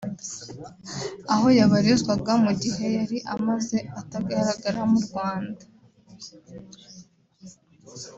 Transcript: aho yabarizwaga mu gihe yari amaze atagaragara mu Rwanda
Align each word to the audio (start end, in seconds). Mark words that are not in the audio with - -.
aho 1.33 1.47
yabarizwaga 1.57 2.33
mu 2.43 2.51
gihe 2.63 2.85
yari 2.97 3.17
amaze 3.35 3.77
atagaragara 4.01 4.81
mu 4.91 4.99
Rwanda 5.05 5.63